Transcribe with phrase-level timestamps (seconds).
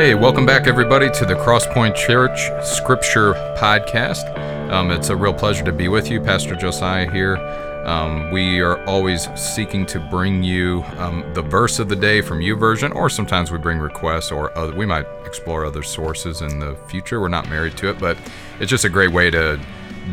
[0.00, 4.34] Hey, welcome back, everybody, to the Crosspoint Church Scripture Podcast.
[4.70, 7.36] Um, it's a real pleasure to be with you, Pastor Josiah here.
[7.84, 12.38] Um, we are always seeking to bring you um, the verse of the day from
[12.38, 16.76] YouVersion, or sometimes we bring requests, or other, we might explore other sources in the
[16.88, 17.20] future.
[17.20, 18.16] We're not married to it, but
[18.58, 19.60] it's just a great way to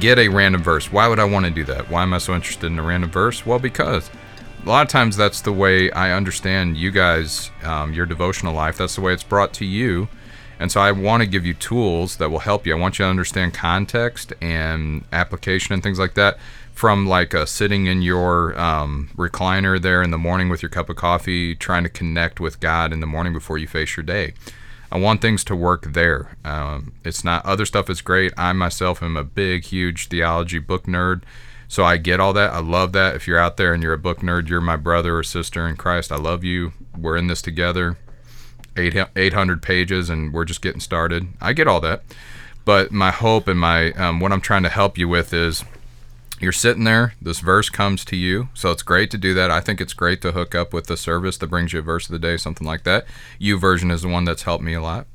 [0.02, 0.92] get a random verse.
[0.92, 1.90] Why would I want to do that?
[1.90, 3.46] Why am I so interested in a random verse?
[3.46, 4.12] Well, because
[4.64, 8.78] a lot of times that's the way I understand you guys, um, your devotional life.
[8.78, 10.10] That's the way it's brought to you.
[10.60, 12.76] And so I want to give you tools that will help you.
[12.76, 16.38] I want you to understand context and application and things like that
[16.74, 20.90] from like uh, sitting in your um, recliner there in the morning with your cup
[20.90, 24.34] of coffee, trying to connect with God in the morning before you face your day.
[24.92, 26.38] I want things to work there.
[26.46, 28.32] Um, it's not other stuff is great.
[28.38, 31.24] I myself am a big, huge theology book nerd.
[31.68, 32.54] So I get all that.
[32.54, 33.16] I love that.
[33.16, 35.76] If you're out there and you're a book nerd, you're my brother or sister in
[35.76, 36.12] Christ.
[36.12, 36.74] I love you.
[36.98, 37.98] We're in this together.
[38.78, 41.28] 800 pages and we're just getting started.
[41.42, 42.04] I get all that.
[42.64, 45.64] But my hope and my um, what I'm trying to help you with is
[46.40, 48.50] you're sitting there, this verse comes to you.
[48.54, 49.50] So it's great to do that.
[49.50, 52.06] I think it's great to hook up with the service that brings you a verse
[52.06, 53.06] of the day, something like that.
[53.42, 55.08] YouVersion is the one that's helped me a lot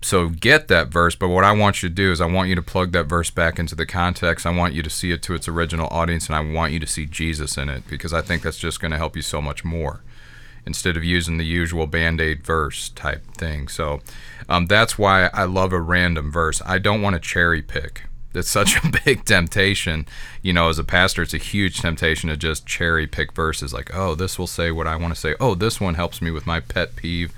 [0.00, 2.54] so get that verse but what i want you to do is i want you
[2.54, 4.46] to plug that verse back into the context.
[4.46, 6.86] I want you to see it to its original audience and i want you to
[6.86, 9.64] see jesus in it because i think that's just going to help you so much
[9.64, 10.02] more
[10.68, 13.68] instead of using the usual band-aid verse type thing.
[13.68, 14.00] So
[14.50, 16.60] um, that's why i love a random verse.
[16.64, 18.04] I don't want to cherry pick.
[18.34, 20.06] It's such a big temptation.
[20.42, 23.90] You know as a pastor it's a huge temptation to just cherry pick verses like
[23.94, 25.34] oh this will say what i want to say.
[25.40, 27.32] Oh this one helps me with my pet peeve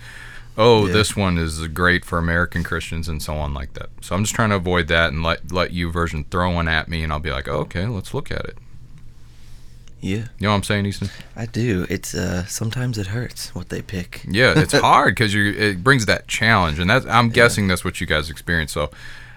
[0.57, 0.93] oh, yeah.
[0.93, 3.91] this one is great for American Christians and so on like that.
[4.01, 7.03] So I'm just trying to avoid that and let let YouVersion throw one at me,
[7.03, 8.59] and I'll be like, oh, okay, let's look at it.
[10.01, 10.17] Yeah.
[10.17, 11.11] You know what I'm saying, Easton?
[11.37, 11.87] I do.
[11.91, 14.25] It's uh sometimes it hurts what they pick.
[14.29, 17.33] Yeah, it's hard because you it brings that challenge, and that's I'm yeah.
[17.33, 18.73] guessing that's what you guys experience.
[18.73, 18.91] So.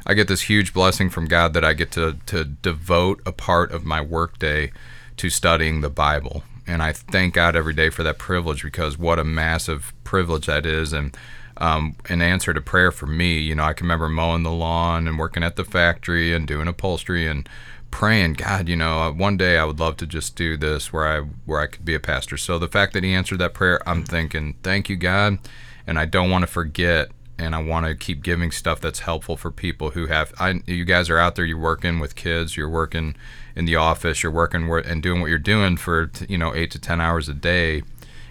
[0.06, 3.72] I get this huge blessing from God that I get to, to devote a part
[3.72, 4.74] of my workday
[5.16, 9.20] to studying the Bible and I thank God every day for that privilege because what
[9.20, 11.16] a massive privilege that is, and
[11.58, 13.40] um, an answer to prayer for me.
[13.40, 16.68] You know, I can remember mowing the lawn and working at the factory and doing
[16.68, 17.48] upholstery and
[17.92, 21.08] praying, God, you know, uh, one day I would love to just do this where
[21.08, 22.38] I where I could be a pastor.
[22.38, 25.38] So the fact that He answered that prayer, I'm thinking, thank you, God,
[25.86, 29.38] and I don't want to forget and I want to keep giving stuff that's helpful
[29.38, 30.34] for people who have.
[30.40, 31.46] I, you guys are out there.
[31.46, 32.58] You're working with kids.
[32.58, 33.16] You're working
[33.56, 34.24] in the office.
[34.24, 37.34] You're working and doing what you're doing for you know eight to ten hours a
[37.34, 37.84] day,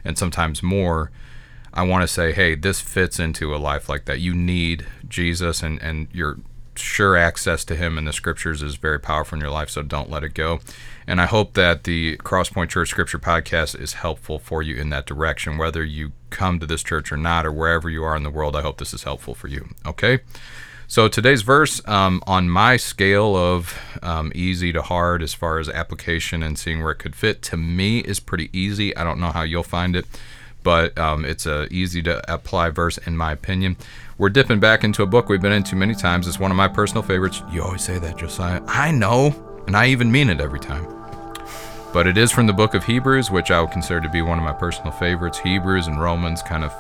[0.05, 1.11] and sometimes more.
[1.75, 4.21] I want to say, hey, this fits into a life like that.
[4.21, 6.39] You need Jesus, and and your
[6.77, 9.71] sure access to Him in the Scriptures is very powerful in your life.
[9.71, 10.61] So don't let it go.
[11.07, 15.07] And I hope that the Crosspoint Church Scripture Podcast is helpful for you in that
[15.07, 18.31] direction, whether you come to this church or not, or wherever you are in the
[18.31, 18.55] world.
[18.55, 19.69] I hope this is helpful for you.
[19.87, 20.21] Okay.
[20.93, 25.71] So today's verse, um, on my scale of um, easy to hard as far as
[25.71, 28.95] application and seeing where it could fit, to me is pretty easy.
[28.95, 30.05] I don't know how you'll find it,
[30.63, 33.79] but um, it's a easy to apply verse in my opinion.
[34.19, 36.29] We're dipping back into a book we've been into many times.
[36.29, 37.43] It's one of my personal favorites.
[37.51, 38.61] You always say that, Josiah.
[38.67, 40.87] I know, and I even mean it every time.
[41.95, 44.37] But it is from the book of Hebrews, which I would consider to be one
[44.37, 45.39] of my personal favorites.
[45.39, 46.75] Hebrews and Romans kind of,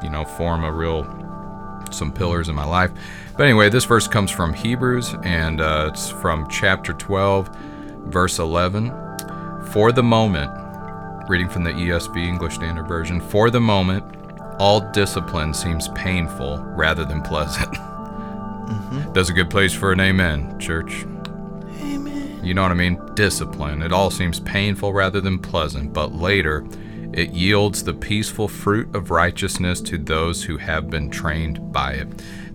[0.00, 1.02] you know, form a real
[1.92, 2.90] some pillars in my life.
[3.36, 7.54] But anyway, this verse comes from Hebrews, and uh, it's from chapter 12,
[8.06, 8.92] verse 11.
[9.72, 10.50] For the moment,
[11.28, 14.04] reading from the ESV English Standard Version, for the moment,
[14.58, 17.76] all discipline seems painful rather than pleasant.
[18.66, 19.12] Mm-hmm.
[19.12, 21.04] That's a good place for an amen, church.
[21.80, 22.40] Amen.
[22.42, 23.00] You know what I mean?
[23.14, 23.80] Discipline.
[23.80, 26.66] It all seems painful rather than pleasant, but later,
[27.16, 32.06] it yields the peaceful fruit of righteousness to those who have been trained by it.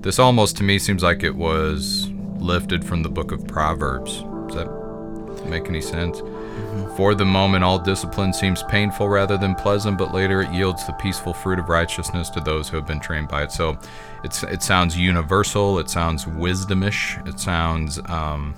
[0.02, 4.22] This almost to me seems like it was lifted from the book of Proverbs.
[4.48, 6.22] Does that make any sense?
[6.22, 6.96] Mm-hmm.
[6.96, 10.94] For the moment, all discipline seems painful rather than pleasant, but later it yields the
[10.94, 13.52] peaceful fruit of righteousness to those who have been trained by it.
[13.52, 13.80] So
[14.24, 18.54] it's, it sounds universal, it sounds wisdomish, it sounds um,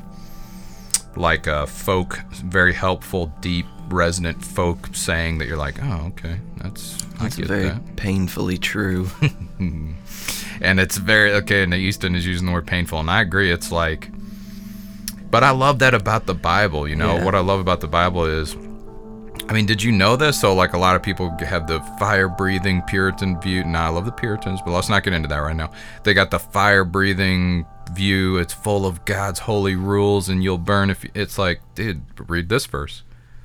[1.16, 7.04] like a folk, very helpful, deep resonant folk saying that you're like, oh, okay, that's
[7.22, 7.96] that's very that.
[7.96, 9.10] painfully true.
[9.60, 11.64] and it's very okay.
[11.64, 13.52] And the Easton is using the word painful, and I agree.
[13.52, 14.10] It's like,
[15.30, 16.88] but I love that about the Bible.
[16.88, 17.26] You know, yeah.
[17.26, 18.56] what I love about the Bible is.
[19.50, 20.40] I mean, did you know this?
[20.40, 23.66] So, like, a lot of people have the fire breathing Puritan view.
[23.66, 25.72] Now, I love the Puritans, but let's not get into that right now.
[26.04, 28.38] They got the fire breathing view.
[28.38, 32.66] It's full of God's holy rules, and you'll burn if it's like, dude, read this
[32.68, 33.04] verse.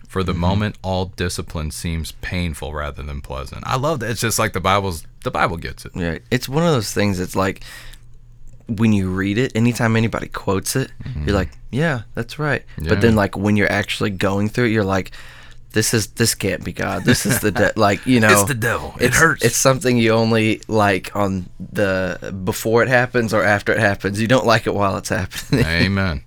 [0.08, 0.40] For the mm-hmm.
[0.40, 3.62] moment, all discipline seems painful rather than pleasant.
[3.66, 4.10] I love that.
[4.10, 5.04] It's just like the Bible's.
[5.22, 5.92] The Bible gets it.
[5.94, 7.20] Yeah, it's one of those things.
[7.20, 7.62] It's like
[8.68, 11.30] when you read it, anytime anybody quotes it, you're mm-hmm.
[11.30, 12.64] like, yeah, that's right.
[12.78, 15.12] But then like when you're actually going through it, you're like,
[15.72, 17.04] this is this can't be God.
[17.04, 18.94] This is the de-, like you know, It's the devil.
[18.98, 19.44] It it's, hurts.
[19.44, 24.20] It's something you only like on the before it happens or after it happens.
[24.20, 25.64] You don't like it while it's happening.
[25.64, 26.24] Amen.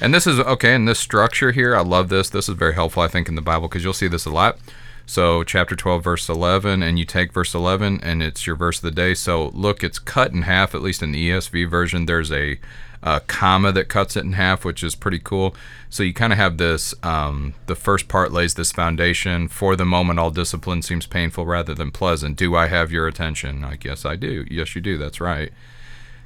[0.00, 0.74] And this is okay.
[0.74, 2.28] And this structure here, I love this.
[2.28, 4.58] This is very helpful, I think, in the Bible because you'll see this a lot.
[5.06, 8.82] So, chapter 12, verse 11, and you take verse 11, and it's your verse of
[8.82, 9.12] the day.
[9.12, 12.06] So, look, it's cut in half, at least in the ESV version.
[12.06, 12.58] There's a,
[13.02, 15.54] uh comma that cuts it in half, which is pretty cool.
[15.90, 19.48] So, you kind of have this um, the first part lays this foundation.
[19.48, 22.38] For the moment, all discipline seems painful rather than pleasant.
[22.38, 23.60] Do I have your attention?
[23.60, 24.46] Like, yes, I do.
[24.50, 24.96] Yes, you do.
[24.96, 25.52] That's right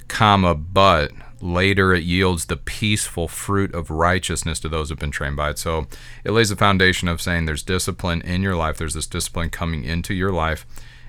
[0.09, 5.35] comma, but later it yields the peaceful fruit of righteousness to those who've been trained
[5.35, 5.59] by it.
[5.59, 5.87] So
[6.23, 9.83] it lays the foundation of saying there's discipline in your life, there's this discipline coming
[9.83, 10.65] into your life.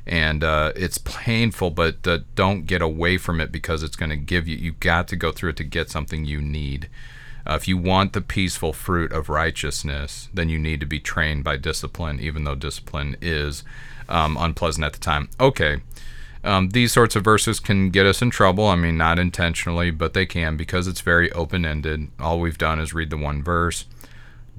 [0.06, 4.16] And uh, it's painful, but uh, don't get away from it because it's going to
[4.16, 6.88] give you, You've got to go through it to get something you need.
[7.46, 11.44] Uh, if you want the peaceful fruit of righteousness, then you need to be trained
[11.44, 13.62] by discipline, even though discipline is
[14.08, 15.28] um, unpleasant at the time.
[15.38, 15.80] Okay,
[16.42, 18.66] um, these sorts of verses can get us in trouble.
[18.66, 22.08] I mean, not intentionally, but they can because it's very open ended.
[22.18, 23.84] All we've done is read the one verse.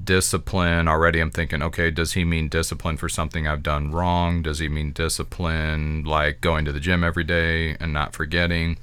[0.03, 4.41] Discipline, already I'm thinking, okay, does he mean discipline for something I've done wrong?
[4.41, 8.77] Does he mean discipline like going to the gym every day and not forgetting?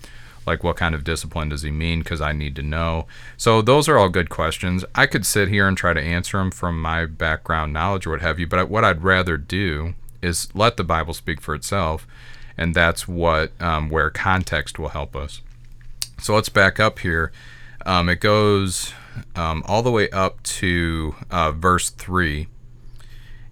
[0.46, 1.98] Like, what kind of discipline does he mean?
[1.98, 3.06] Because I need to know.
[3.36, 4.84] So, those are all good questions.
[4.94, 8.22] I could sit here and try to answer them from my background knowledge or what
[8.22, 12.06] have you, but what I'd rather do is let the Bible speak for itself
[12.58, 15.40] and that's what um, where context will help us.
[16.20, 17.32] So let's back up here.
[17.86, 18.92] Um, it goes
[19.36, 22.48] um, all the way up to uh, verse three,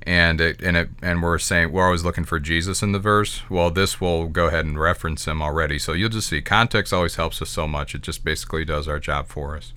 [0.02, 3.48] and it and it and we're saying we're always looking for Jesus in the verse.
[3.48, 5.78] Well, this will go ahead and reference him already.
[5.78, 7.94] So you'll just see context always helps us so much.
[7.94, 9.72] It just basically does our job for us.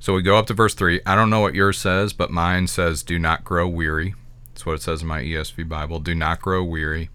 [0.00, 1.00] So we go up to verse three.
[1.04, 4.14] I don't know what yours says, but mine says, "Do not grow weary."
[4.48, 6.00] That's what it says in my ESV Bible.
[6.00, 7.10] Do not grow weary.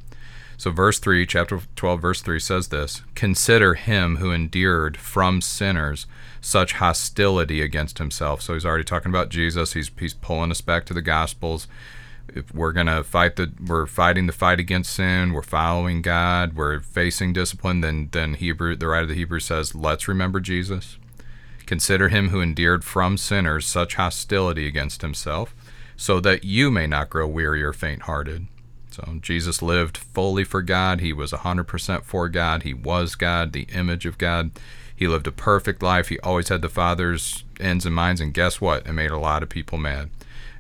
[0.62, 6.06] So, verse 3, chapter 12, verse 3 says this Consider him who endured from sinners
[6.40, 8.44] such hostility against himself.
[8.44, 9.74] So, he's already talking about Jesus.
[9.74, 11.68] He's, he's pulling us back to the Gospels.
[12.28, 16.54] If we're going to fight the, we're fighting the fight against sin, we're following God,
[16.54, 21.00] we're facing discipline, then, then Hebrew, the writer of the Hebrews says, let's remember Jesus.
[21.66, 25.56] Consider him who endured from sinners such hostility against himself,
[25.98, 28.46] so that you may not grow weary or faint hearted.
[28.94, 31.00] So Jesus lived fully for God.
[31.00, 32.64] He was 100% for God.
[32.64, 34.52] He was God, the image of God.
[34.96, 36.10] He lived a perfect life.
[36.10, 38.22] He always had the Father's ends and minds.
[38.22, 38.86] And guess what?
[38.86, 40.10] It made a lot of people mad.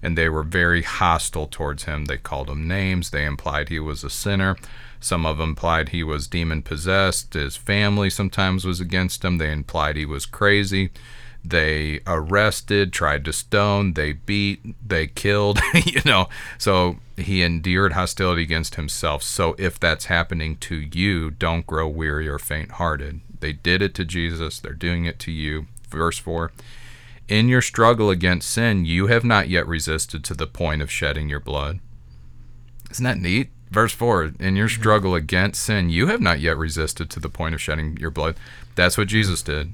[0.02, 2.06] And they were very hostile towards him.
[2.06, 3.12] They called him names.
[3.12, 4.58] They implied he was a sinner.
[5.00, 7.34] Some of them implied he was demon possessed.
[7.34, 9.38] His family sometimes was against him.
[9.38, 10.90] They implied he was crazy.
[11.44, 16.30] They arrested, tried to stone, they beat, they killed, you know.
[16.60, 19.24] So he endured hostility against himself.
[19.24, 23.22] So if that's happening to you, don't grow weary or faint hearted.
[23.40, 25.68] They did it to Jesus, they're doing it to you.
[25.90, 26.52] Verse 4
[27.28, 31.30] In your struggle against sin, you have not yet resisted to the point of shedding
[31.30, 31.80] your blood.
[32.90, 33.50] Isn't that neat?
[33.70, 34.82] Verse 4 In your mm-hmm.
[34.82, 38.36] struggle against sin, you have not yet resisted to the point of shedding your blood.
[38.76, 39.74] That's what Jesus did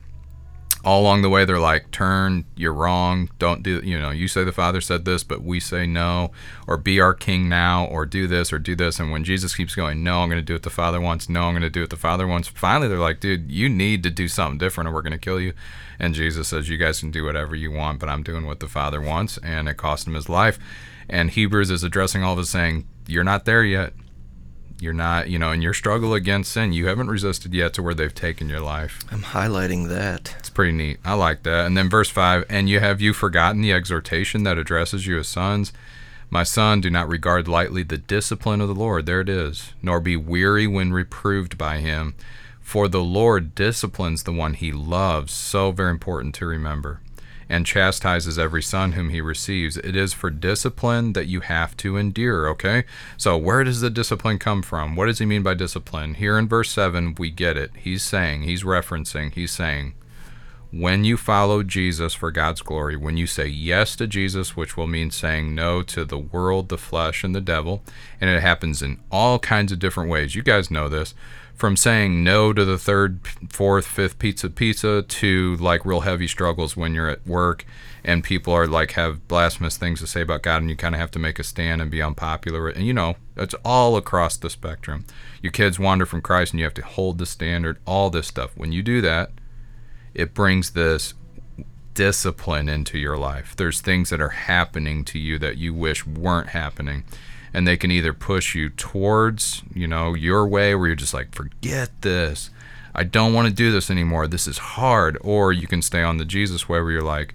[0.87, 3.29] all along the way they're like turn you're wrong.
[3.39, 6.31] Don't do you know you say the father said this but we say no
[6.65, 8.97] or be our king now or do this or do this.
[8.97, 11.27] And when jesus keeps going no i'm going to do what the father wants.
[11.27, 14.01] No i'm going to do what the father wants finally they're like dude you need
[14.03, 15.51] to do something different or we're going to kill you.
[15.99, 18.69] And jesus says you guys can do whatever you want but i'm doing what the
[18.69, 20.57] father wants and it cost him his life.
[21.09, 23.91] And hebrews is addressing all of us saying you're not there yet
[24.79, 27.93] you're not you know in your struggle against sin you haven't resisted yet to where
[27.93, 30.35] they've taken your life I'm highlighting that.
[30.37, 30.99] it's pretty neat.
[31.03, 31.65] I like that.
[31.65, 35.27] And then verse 5 And you have you forgotten the exhortation that addresses you as
[35.27, 35.73] sons?
[36.29, 39.05] My son, do not regard lightly the discipline of the Lord.
[39.05, 39.73] There it is.
[39.81, 42.15] Nor be weary when reproved by him.
[42.59, 45.31] For the Lord disciplines the one he loves.
[45.31, 46.99] So very important to remember.
[47.49, 49.77] And chastises every son whom he receives.
[49.77, 52.83] It is for discipline that you have to endure, okay?
[53.15, 54.95] So, where does the discipline come from?
[54.95, 56.15] What does he mean by discipline?
[56.15, 57.71] Here in verse 7, we get it.
[57.77, 59.93] He's saying, he's referencing, he's saying,
[60.71, 64.87] when you follow Jesus for God's glory, when you say yes to Jesus, which will
[64.87, 67.83] mean saying no to the world, the flesh, and the devil,
[68.19, 70.35] and it happens in all kinds of different ways.
[70.35, 71.15] You guys know this.
[71.57, 76.77] From saying no to the third, fourth, fifth pizza pizza to like real heavy struggles
[76.77, 77.65] when you're at work
[78.03, 81.01] and people are like have blasphemous things to say about God and you kind of
[81.01, 82.69] have to make a stand and be unpopular.
[82.69, 85.05] And you know, it's all across the spectrum.
[85.41, 88.55] Your kids wander from Christ and you have to hold the standard, all this stuff.
[88.55, 89.31] When you do that,
[90.13, 91.15] it brings this
[91.95, 93.55] discipline into your life.
[93.55, 97.03] There's things that are happening to you that you wish weren't happening.
[97.57, 101.33] And they can either push you towards, you know, your way where you're just like,
[101.33, 102.51] forget this.
[102.93, 104.27] I don't want to do this anymore.
[104.27, 105.17] This is hard.
[105.21, 107.33] Or you can stay on the Jesus way where you're like,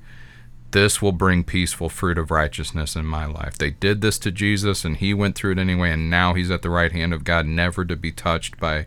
[0.71, 3.59] this will bring peaceful fruit of righteousness in my life.
[3.59, 6.63] They did this to Jesus and he went through it anyway and now he's at
[6.63, 8.87] the right hand of God never to be touched by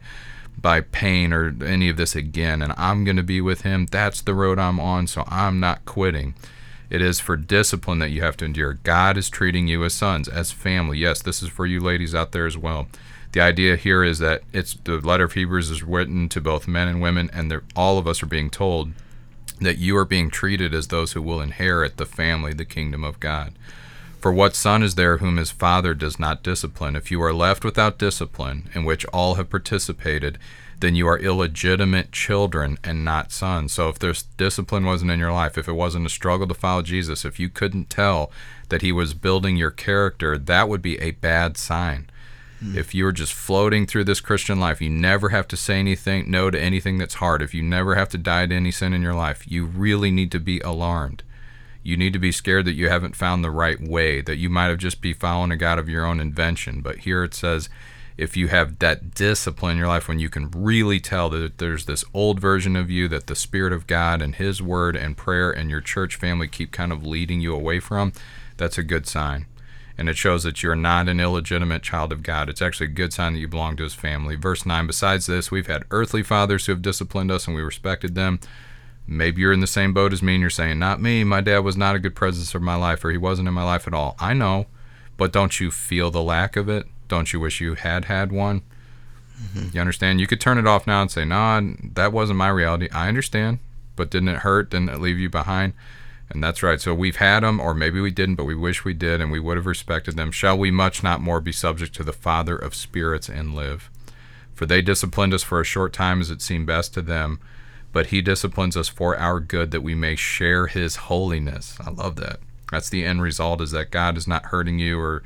[0.57, 3.87] by pain or any of this again and I'm going to be with him.
[3.91, 6.33] That's the road I'm on, so I'm not quitting.
[6.89, 8.73] It is for discipline that you have to endure.
[8.73, 10.99] God is treating you as sons, as family.
[10.99, 12.87] Yes, this is for you ladies out there as well.
[13.31, 16.87] The idea here is that it's the letter of Hebrews is written to both men
[16.87, 18.91] and women and all of us are being told
[19.59, 23.19] that you are being treated as those who will inherit the family, the kingdom of
[23.19, 23.53] God.
[24.21, 26.95] For what son is there whom his father does not discipline?
[26.95, 30.39] If you are left without discipline, in which all have participated,
[30.79, 33.73] then you are illegitimate children and not sons.
[33.73, 36.81] So if this discipline wasn't in your life, if it wasn't a struggle to follow
[36.81, 38.31] Jesus, if you couldn't tell
[38.69, 42.09] that he was building your character, that would be a bad sign.
[42.63, 42.75] Mm.
[42.75, 46.49] If you're just floating through this Christian life, you never have to say anything, no
[46.49, 47.41] to anything that's hard.
[47.41, 50.31] If you never have to die to any sin in your life, you really need
[50.31, 51.23] to be alarmed.
[51.83, 54.67] You need to be scared that you haven't found the right way, that you might
[54.67, 56.81] have just be following a God of your own invention.
[56.81, 57.69] But here it says,
[58.17, 61.85] if you have that discipline in your life when you can really tell that there's
[61.85, 65.51] this old version of you that the Spirit of God and His Word and prayer
[65.51, 68.13] and your church family keep kind of leading you away from,
[68.57, 69.47] that's a good sign
[69.97, 72.49] and it shows that you're not an illegitimate child of God.
[72.49, 74.35] It's actually a good sign that you belong to his family.
[74.35, 78.15] Verse 9 Besides this, we've had earthly fathers who have disciplined us and we respected
[78.15, 78.39] them.
[79.07, 81.23] Maybe you're in the same boat as me and you're saying, Not me.
[81.23, 83.63] My dad was not a good presence of my life or he wasn't in my
[83.63, 84.15] life at all.
[84.19, 84.65] I know,
[85.15, 86.87] but don't you feel the lack of it?
[87.07, 88.61] Don't you wish you had had one?
[89.41, 89.69] Mm-hmm.
[89.73, 90.19] You understand?
[90.19, 91.61] You could turn it off now and say, Nah,
[91.93, 92.89] that wasn't my reality.
[92.91, 93.59] I understand,
[93.95, 94.69] but didn't it hurt?
[94.69, 95.73] Didn't it leave you behind?
[96.29, 96.81] And that's right.
[96.81, 99.39] So we've had them, or maybe we didn't, but we wish we did, and we
[99.39, 100.31] would have respected them.
[100.31, 103.89] Shall we much not more be subject to the Father of spirits and live?
[104.55, 107.39] For they disciplined us for a short time as it seemed best to them,
[107.91, 111.77] but He disciplines us for our good that we may share His holiness.
[111.85, 112.39] I love that.
[112.71, 115.21] That's the end result is that God is not hurting you or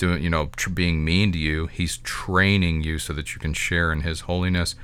[0.00, 1.68] doing, you know, tr- being mean to you.
[1.68, 4.74] He's training you so that you can share in His holiness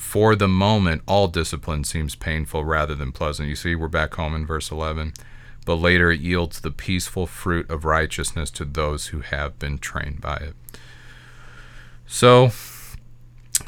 [0.00, 3.50] for the moment, all discipline seems painful rather than pleasant.
[3.50, 5.12] You see, we're back home in verse 11.
[5.66, 10.22] But later it yields the peaceful fruit of righteousness to those who have been trained
[10.22, 10.54] by it.
[12.06, 12.50] So,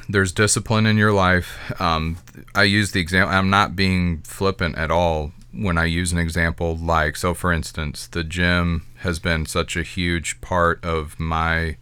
[0.09, 1.79] there's discipline in your life.
[1.79, 2.17] Um,
[2.55, 6.75] I use the example, I'm not being flippant at all when I use an example
[6.75, 11.77] like, so for instance, the gym has been such a huge part of my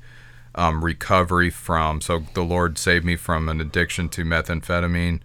[0.54, 2.00] um, recovery from.
[2.00, 5.20] So the Lord saved me from an addiction to methamphetamine.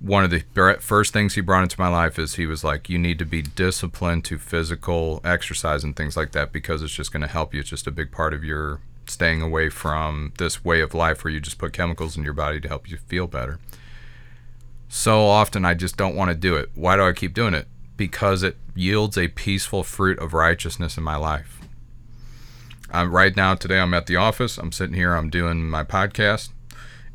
[0.00, 0.44] One of the
[0.80, 3.42] first things He brought into my life is He was like, "You need to be
[3.42, 7.60] disciplined to physical exercise and things like that because it's just going to help you.
[7.60, 11.32] It's just a big part of your staying away from this way of life where
[11.32, 13.58] you just put chemicals in your body to help you feel better."
[14.88, 16.70] So often I just don't want to do it.
[16.74, 17.66] Why do I keep doing it?
[17.96, 21.60] Because it yields a peaceful fruit of righteousness in my life
[22.94, 24.56] I'm right now today I'm at the office.
[24.56, 26.50] I'm sitting here, I'm doing my podcast,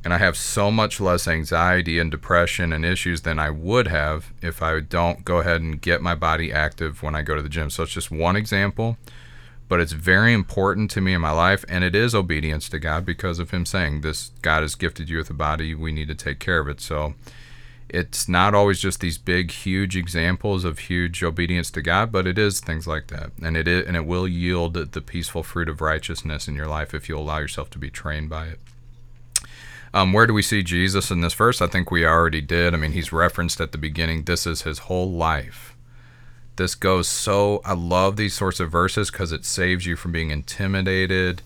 [0.04, 4.34] and I have so much less anxiety and depression and issues than I would have
[4.42, 7.48] if I don't go ahead and get my body active when I go to the
[7.48, 7.70] gym.
[7.70, 8.98] So it's just one example,
[9.70, 13.06] but it's very important to me in my life and it is obedience to God
[13.06, 16.16] because of him saying this God has gifted you with a body, we need to
[16.16, 16.82] take care of it.
[16.82, 17.14] So
[17.90, 22.38] it's not always just these big huge examples of huge obedience to God but it
[22.38, 25.82] is things like that and it is, and it will yield the peaceful fruit of
[25.82, 28.60] righteousness in your life if you allow yourself to be trained by it
[29.94, 31.62] um, where do we see Jesus in this verse?
[31.62, 32.74] I think we already did.
[32.74, 34.24] I mean, he's referenced at the beginning.
[34.24, 35.76] This is his whole life.
[36.58, 37.62] This goes so.
[37.66, 41.42] I love these sorts of verses because it saves you from being intimidated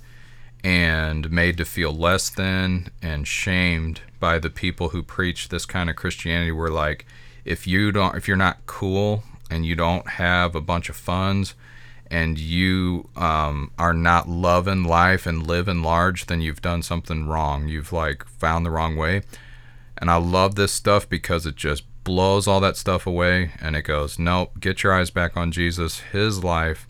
[0.63, 5.89] and made to feel less than and shamed by the people who preach this kind
[5.89, 7.05] of Christianity where like
[7.43, 11.55] if you don't if you're not cool and you don't have a bunch of funds
[12.09, 17.67] and you um, are not loving life and living large then you've done something wrong
[17.67, 19.21] you've like found the wrong way
[19.97, 23.83] and I love this stuff because it just blows all that stuff away and it
[23.83, 26.87] goes, nope, get your eyes back on Jesus, his life.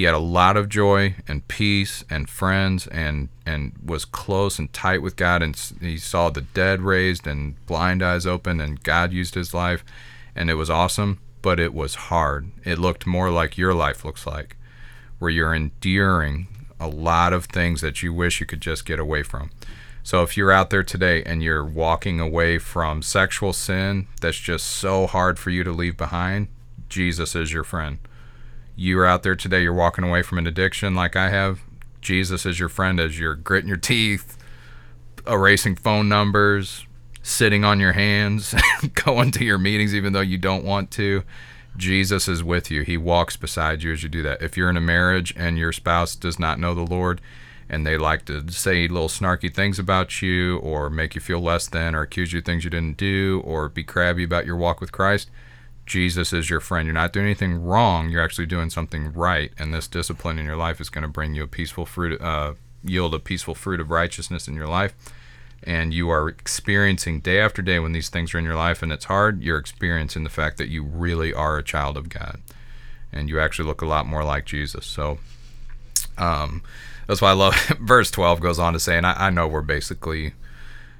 [0.00, 4.72] He had a lot of joy and peace and friends and and was close and
[4.72, 9.12] tight with God and he saw the dead raised and blind eyes open and God
[9.12, 9.84] used his life
[10.34, 12.50] and it was awesome, but it was hard.
[12.64, 14.56] It looked more like your life looks like
[15.18, 16.48] where you're enduring
[16.80, 19.50] a lot of things that you wish you could just get away from.
[20.02, 24.64] So if you're out there today and you're walking away from sexual sin that's just
[24.64, 26.48] so hard for you to leave behind,
[26.88, 27.98] Jesus is your friend.
[28.76, 31.60] You're out there today, you're walking away from an addiction like I have,
[32.00, 34.38] Jesus is your friend as you're gritting your teeth,
[35.26, 36.86] erasing phone numbers,
[37.22, 38.54] sitting on your hands,
[39.04, 41.22] going to your meetings even though you don't want to.
[41.76, 42.82] Jesus is with you.
[42.82, 44.42] He walks beside you as you do that.
[44.42, 47.20] If you're in a marriage and your spouse does not know the Lord,
[47.68, 51.68] and they like to say little snarky things about you or make you feel less
[51.68, 54.80] than or accuse you of things you didn't do or be crabby about your walk
[54.80, 55.30] with Christ,
[55.90, 56.86] Jesus is your friend.
[56.86, 58.10] You're not doing anything wrong.
[58.10, 59.50] You're actually doing something right.
[59.58, 62.54] And this discipline in your life is going to bring you a peaceful fruit, uh,
[62.84, 64.94] yield a peaceful fruit of righteousness in your life.
[65.64, 68.92] And you are experiencing day after day when these things are in your life and
[68.92, 72.40] it's hard, you're experiencing the fact that you really are a child of God.
[73.12, 74.86] And you actually look a lot more like Jesus.
[74.86, 75.18] So,
[76.16, 76.62] um,
[77.08, 79.60] that's why I love verse 12 goes on to say, and I, I know we're
[79.60, 80.34] basically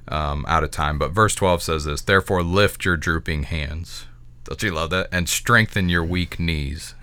[0.08, 4.06] um, out of time, but verse 12 says this Therefore, lift your drooping hands.
[4.50, 5.06] Don't you love that?
[5.12, 6.96] And strengthen your weak knees,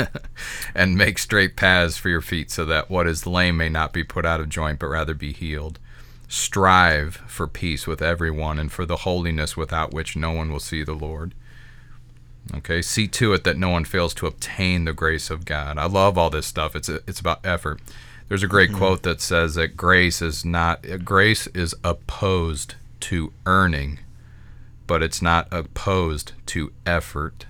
[0.74, 4.04] and make straight paths for your feet, so that what is lame may not be
[4.04, 5.78] put out of joint, but rather be healed.
[6.28, 10.82] Strive for peace with everyone, and for the holiness without which no one will see
[10.82, 11.34] the Lord.
[12.54, 15.78] Okay, see to it that no one fails to obtain the grace of God.
[15.78, 16.76] I love all this stuff.
[16.76, 17.80] It's a, it's about effort.
[18.28, 18.78] There's a great mm-hmm.
[18.78, 24.00] quote that says that grace is not grace is opposed to earning,
[24.92, 27.46] but it's not opposed to effort.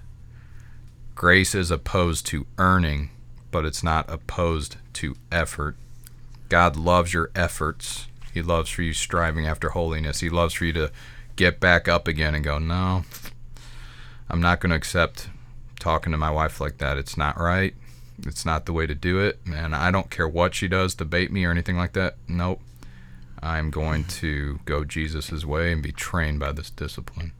[1.16, 3.10] Grace is opposed to earning,
[3.50, 5.74] but it's not opposed to effort.
[6.48, 8.06] God loves your efforts.
[8.32, 10.20] He loves for you striving after holiness.
[10.20, 10.92] He loves for you to
[11.34, 13.04] get back up again and go, "No.
[14.30, 15.28] I'm not going to accept
[15.80, 16.96] talking to my wife like that.
[16.96, 17.74] It's not right.
[18.24, 19.40] It's not the way to do it.
[19.52, 22.14] And I don't care what she does to bait me or anything like that.
[22.28, 22.60] Nope.
[23.42, 27.32] I'm going to go Jesus' way and be trained by this discipline.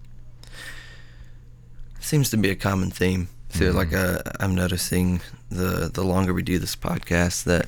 [2.00, 3.28] Seems to be a common theme.
[3.50, 3.76] So, mm-hmm.
[3.76, 7.66] like, uh, I'm noticing the the longer we do this podcast that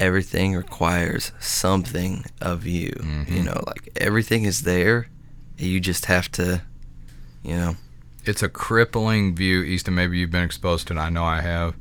[0.00, 2.90] everything requires something of you.
[2.90, 3.32] Mm-hmm.
[3.32, 5.08] You know, like everything is there.
[5.58, 6.62] You just have to,
[7.44, 7.76] you know.
[8.24, 9.94] It's a crippling view, Easton.
[9.94, 10.98] Maybe you've been exposed to it.
[10.98, 11.74] I know I have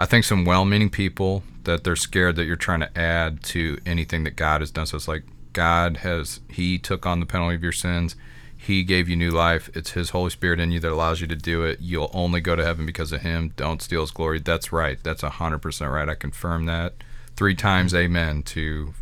[0.00, 4.24] I think some well-meaning people that they're scared that you're trying to add to anything
[4.24, 4.86] that God has done.
[4.86, 8.16] So it's like God has He took on the penalty of your sins.
[8.56, 9.68] He gave you new life.
[9.74, 11.80] It's His Holy Spirit in you that allows you to do it.
[11.82, 13.52] You'll only go to heaven because of Him.
[13.56, 14.38] Don't steal His glory.
[14.38, 14.98] That's right.
[15.02, 16.08] That's hundred percent right.
[16.08, 16.94] I confirm that
[17.36, 17.92] three times.
[17.92, 18.04] Mm-hmm.
[18.04, 18.42] Amen.
[18.44, 18.94] To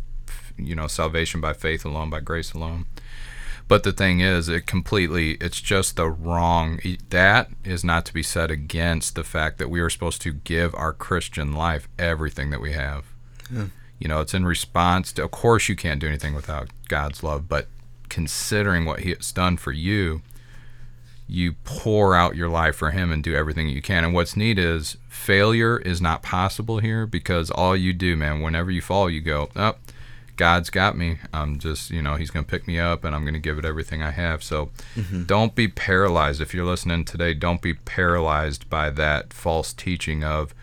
[0.57, 2.87] you know salvation by faith alone, by grace alone.
[3.69, 6.79] But the thing is, it completely, it's just the wrong,
[7.09, 10.73] that is not to be said against the fact that we are supposed to give
[10.73, 13.05] our Christian life everything that we have.
[13.53, 13.65] Yeah.
[13.99, 17.47] You know, it's in response to, of course, you can't do anything without God's love,
[17.47, 17.67] but
[18.09, 20.23] considering what He has done for you,
[21.27, 24.03] you pour out your life for Him and do everything you can.
[24.03, 28.71] And what's neat is failure is not possible here because all you do, man, whenever
[28.71, 29.75] you fall, you go, oh,
[30.39, 31.19] God's got me.
[31.33, 33.59] I'm just, you know, He's going to pick me up and I'm going to give
[33.59, 34.41] it everything I have.
[34.41, 35.23] So mm-hmm.
[35.23, 36.39] don't be paralyzed.
[36.39, 40.55] If you're listening today, don't be paralyzed by that false teaching of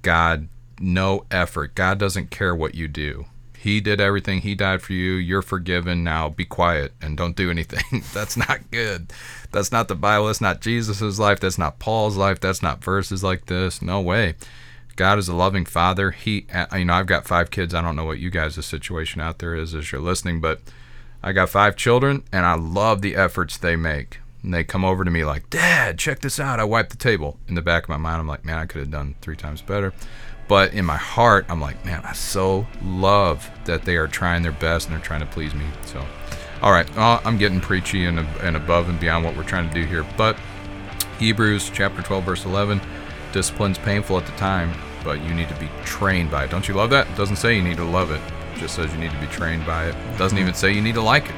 [0.00, 0.48] God,
[0.80, 1.74] no effort.
[1.74, 3.26] God doesn't care what you do.
[3.58, 4.40] He did everything.
[4.40, 5.12] He died for you.
[5.12, 6.02] You're forgiven.
[6.02, 8.02] Now be quiet and don't do anything.
[8.14, 9.12] That's not good.
[9.52, 10.28] That's not the Bible.
[10.28, 11.40] That's not Jesus' life.
[11.40, 12.40] That's not Paul's life.
[12.40, 13.82] That's not verses like this.
[13.82, 14.36] No way.
[14.96, 16.10] God is a loving father.
[16.10, 17.74] He, uh, you know, I've got five kids.
[17.74, 20.60] I don't know what you guys' situation out there is as you're listening, but
[21.22, 24.18] I got five children, and I love the efforts they make.
[24.42, 26.60] And they come over to me like, Dad, check this out.
[26.60, 27.38] I wiped the table.
[27.46, 29.60] In the back of my mind, I'm like, man, I could have done three times
[29.60, 29.92] better.
[30.48, 34.50] But in my heart, I'm like, man, I so love that they are trying their
[34.52, 35.66] best and they're trying to please me.
[35.84, 36.04] So,
[36.62, 39.74] all right, well, I'm getting preachy and, and above and beyond what we're trying to
[39.74, 40.04] do here.
[40.16, 40.36] But
[41.18, 42.80] Hebrews chapter 12, verse 11
[43.32, 44.72] discipline's painful at the time,
[45.04, 46.50] but you need to be trained by it.
[46.50, 47.08] Don't you love that?
[47.08, 48.20] It doesn't say you need to love it.
[48.56, 49.94] Just says you need to be trained by it.
[49.94, 51.34] it doesn't even say you need to like it.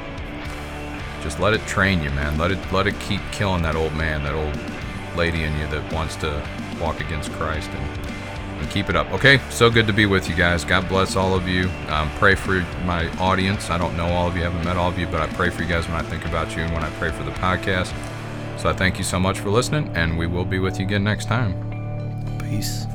[1.22, 2.36] Just let it train you, man.
[2.36, 4.58] Let it let it keep killing that old man, that old
[5.16, 6.44] lady in you that wants to
[6.80, 8.06] walk against Christ and,
[8.60, 9.10] and keep it up.
[9.12, 10.64] Okay, so good to be with you guys.
[10.64, 11.68] God bless all of you.
[11.88, 13.70] Um, pray for my audience.
[13.70, 15.50] I don't know all of you, I haven't met all of you, but I pray
[15.50, 17.94] for you guys when I think about you and when I pray for the podcast.
[18.58, 21.04] So I thank you so much for listening, and we will be with you again
[21.04, 21.71] next time.
[22.52, 22.91] Peace.